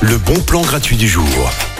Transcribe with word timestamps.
Le 0.00 0.16
bon 0.18 0.40
plan 0.40 0.62
gratuit 0.62 0.96
du 0.96 1.08
jour. 1.08 1.24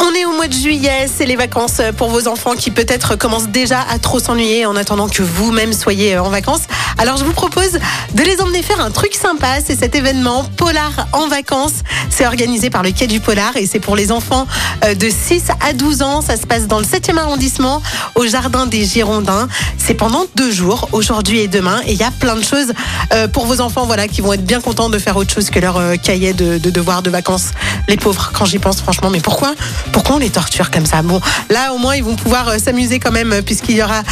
On 0.00 0.14
est 0.14 0.24
au 0.24 0.32
mois 0.32 0.48
de 0.48 0.52
juillet, 0.52 1.06
c'est 1.12 1.24
les 1.24 1.36
vacances 1.36 1.80
pour 1.96 2.08
vos 2.08 2.28
enfants 2.28 2.54
qui 2.54 2.70
peut-être 2.70 3.16
commencent 3.16 3.48
déjà 3.48 3.80
à 3.80 3.98
trop 3.98 4.18
s'ennuyer 4.18 4.66
en 4.66 4.76
attendant 4.76 5.08
que 5.08 5.22
vous-même 5.22 5.72
soyez 5.72 6.18
en 6.18 6.28
vacances. 6.28 6.62
Alors 6.98 7.16
je 7.16 7.24
vous 7.24 7.32
propose 7.32 7.78
de 8.14 8.22
les 8.22 8.40
emmener 8.40 8.62
faire 8.62 8.80
un 8.80 8.90
truc 8.90 9.14
sympa, 9.14 9.60
c'est 9.64 9.78
cet 9.78 9.94
événement 9.94 10.44
Polar 10.56 11.08
en 11.12 11.28
vacances. 11.28 11.82
C'est 12.10 12.26
organisé 12.26 12.68
par 12.68 12.82
le 12.82 12.90
Quai 12.90 13.06
du 13.06 13.20
Polar 13.20 13.56
et 13.56 13.66
c'est 13.66 13.80
pour 13.80 13.96
les 13.96 14.12
enfants 14.12 14.46
euh, 14.84 14.94
de 14.94 15.08
6 15.08 15.44
à 15.66 15.72
12 15.72 16.02
ans. 16.02 16.20
Ça 16.20 16.36
se 16.36 16.46
passe 16.46 16.66
dans 16.66 16.78
le 16.78 16.84
7e 16.84 17.16
arrondissement 17.16 17.82
au 18.14 18.26
Jardin 18.26 18.66
des 18.66 18.84
Girondins. 18.84 19.48
C'est 19.78 19.94
pendant 19.94 20.26
deux 20.36 20.50
jours, 20.50 20.88
aujourd'hui 20.92 21.40
et 21.40 21.48
demain. 21.48 21.80
Et 21.86 21.92
il 21.92 21.98
y 21.98 22.04
a 22.04 22.10
plein 22.10 22.36
de 22.36 22.44
choses 22.44 22.72
euh, 23.14 23.28
pour 23.28 23.46
vos 23.46 23.60
enfants 23.60 23.86
voilà, 23.86 24.08
qui 24.08 24.20
vont 24.20 24.32
être 24.34 24.44
bien 24.44 24.60
contents 24.60 24.90
de 24.90 24.98
faire 24.98 25.16
autre 25.16 25.32
chose 25.32 25.48
que 25.48 25.58
leur 25.58 25.78
euh, 25.78 25.96
cahier 25.96 26.34
de, 26.34 26.58
de 26.58 26.81
devoirs 26.82 27.02
de 27.02 27.10
vacances. 27.10 27.50
Les 27.88 27.96
pauvres, 27.96 28.30
quand 28.34 28.44
j'y 28.44 28.58
pense 28.58 28.80
franchement. 28.80 29.10
Mais 29.10 29.20
pourquoi? 29.20 29.54
Pourquoi 29.92 30.16
on 30.16 30.18
les 30.18 30.30
torture 30.30 30.70
comme 30.70 30.86
ça? 30.86 31.02
Bon, 31.02 31.20
là 31.48 31.72
au 31.72 31.78
moins 31.78 31.94
ils 31.94 32.04
vont 32.04 32.16
pouvoir 32.16 32.58
s'amuser 32.58 32.98
quand 32.98 33.12
même 33.12 33.42
puisqu'il 33.44 33.76
y 33.76 33.82
aura 33.82 34.02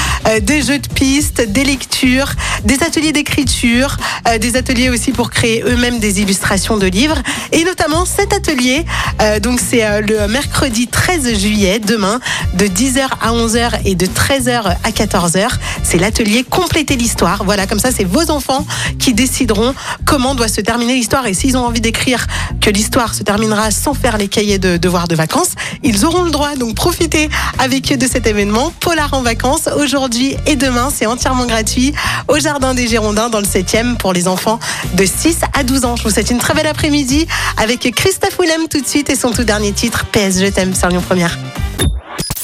des 0.43 0.63
jeux 0.63 0.79
de 0.79 0.89
pistes, 0.89 1.43
des 1.49 1.65
lectures, 1.65 2.33
des 2.65 2.83
ateliers 2.83 3.13
d'écriture, 3.13 3.97
euh, 4.29 4.39
des 4.39 4.57
ateliers 4.57 4.91
aussi 4.91 5.13
pour 5.13 5.31
créer 5.31 5.63
eux-mêmes 5.67 5.99
des 5.99 6.21
illustrations 6.21 6.77
de 6.77 6.87
livres, 6.87 7.19
et 7.53 7.65
notamment 7.65 8.05
cet 8.05 8.33
atelier. 8.33 8.85
Euh, 9.23 9.41
donc 9.41 9.61
c'est 9.61 9.85
euh, 9.85 10.01
le 10.01 10.29
mercredi 10.29 10.87
13 10.87 11.39
juillet, 11.39 11.79
demain, 11.79 12.21
de 12.55 12.67
10h 12.67 13.07
à 13.21 13.33
11h 13.33 13.81
et 13.85 13.95
de 13.95 14.07
13h 14.07 14.77
à 14.83 14.91
14h. 14.91 15.49
C'est 15.83 15.99
l'atelier 15.99 16.45
compléter 16.45 16.97
l'histoire. 16.97 17.45
Voilà, 17.45 17.67
comme 17.67 17.79
ça 17.79 17.91
c'est 17.91 18.05
vos 18.05 18.31
enfants 18.31 18.67
qui 18.99 19.15
décideront 19.15 19.75
comment 20.05 20.35
doit 20.35 20.49
se 20.49 20.61
terminer 20.61 20.95
l'histoire 20.95 21.27
et 21.27 21.35
s'ils 21.35 21.57
ont 21.57 21.65
envie 21.65 21.81
d'écrire 21.81 22.27
que 22.61 22.71
l'histoire 22.71 23.15
se 23.15 23.23
terminera 23.23 23.71
sans 23.71 23.95
faire 23.95 24.19
les 24.19 24.29
cahiers 24.29 24.59
de 24.59 24.77
devoirs 24.77 25.09
de 25.09 25.15
vacances, 25.15 25.53
ils 25.83 26.05
auront 26.05 26.23
le 26.23 26.31
droit. 26.31 26.57
Donc 26.57 26.75
profitez 26.75 27.29
avec 27.59 27.93
eux 27.93 27.97
de 27.97 28.07
cet 28.07 28.27
événement 28.27 28.73
Polar 28.81 29.13
en 29.15 29.23
vacances 29.23 29.69
aujourd'hui 29.77 30.37
et 30.47 30.57
demain. 30.57 30.91
C'est 30.95 31.07
entièrement 31.07 31.47
gratuit 31.47 31.93
au 32.29 32.39
jardin 32.39 32.75
des 32.75 32.87
Girondins 32.87 33.31
dans 33.31 33.41
le 33.41 33.47
7e 33.47 33.97
pour 33.97 34.13
les 34.13 34.29
enfants 34.29 34.61
de 34.95 35.05
6 35.05 35.39
à 35.53 35.65
12 35.65 35.85
ans. 35.85 35.97
Je 35.97 36.03
vous 36.03 36.11
souhaite 36.11 36.31
une 36.31 36.39
très 36.39 36.55
belle 36.55 36.67
après-midi 36.67 37.27
avec 37.57 37.91
Christophe 37.95 38.39
Willem 38.41 38.69
tout 38.69 38.81
de 38.81 38.87
suite 38.87 39.11
et 39.11 39.17
son 39.17 39.31
tout 39.31 39.45
dernier 39.45 39.73
titre 39.73 40.07
PS 40.13 40.41
Je 40.41 40.51
t'aime 40.51 40.75
sur 40.75 40.89
Lyon 40.89 41.03
Première. 41.07 41.39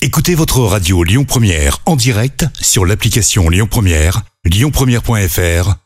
Écoutez 0.02 0.34
votre 0.34 0.60
radio 0.60 1.02
Lyon 1.02 1.24
Première 1.24 1.78
en 1.86 1.96
direct 1.96 2.46
sur 2.60 2.86
l'application 2.86 3.48
Lyon 3.48 3.66
Première, 3.68 4.22
lyonpremière.fr 4.44 5.85